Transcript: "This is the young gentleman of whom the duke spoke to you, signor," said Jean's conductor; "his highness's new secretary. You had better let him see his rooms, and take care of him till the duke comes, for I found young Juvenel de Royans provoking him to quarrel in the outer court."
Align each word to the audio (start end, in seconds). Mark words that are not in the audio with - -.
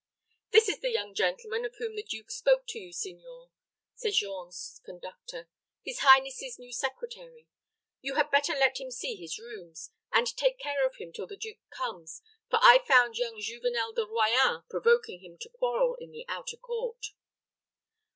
"This 0.49 0.67
is 0.67 0.79
the 0.79 0.89
young 0.89 1.13
gentleman 1.13 1.63
of 1.63 1.75
whom 1.77 1.95
the 1.95 2.01
duke 2.01 2.31
spoke 2.31 2.65
to 2.69 2.79
you, 2.79 2.91
signor," 2.91 3.51
said 3.93 4.13
Jean's 4.13 4.81
conductor; 4.83 5.47
"his 5.83 5.99
highness's 5.99 6.57
new 6.57 6.73
secretary. 6.73 7.45
You 8.01 8.15
had 8.15 8.31
better 8.31 8.53
let 8.53 8.79
him 8.81 8.89
see 8.89 9.15
his 9.15 9.37
rooms, 9.37 9.91
and 10.11 10.25
take 10.35 10.57
care 10.57 10.87
of 10.87 10.95
him 10.95 11.13
till 11.13 11.27
the 11.27 11.37
duke 11.37 11.59
comes, 11.69 12.23
for 12.49 12.57
I 12.63 12.79
found 12.87 13.17
young 13.19 13.39
Juvenel 13.39 13.93
de 13.93 14.07
Royans 14.07 14.63
provoking 14.71 15.19
him 15.19 15.37
to 15.37 15.49
quarrel 15.49 15.93
in 15.99 16.09
the 16.09 16.25
outer 16.27 16.57
court." 16.57 17.11